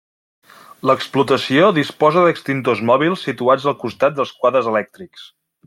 L'explotació 0.89 1.67
disposa 1.75 2.23
d'extintors 2.29 2.83
mòbils 2.91 3.27
situats 3.29 3.69
al 3.73 3.77
costat 3.85 4.17
dels 4.21 4.33
quadres 4.41 4.73
elèctrics. 4.75 5.29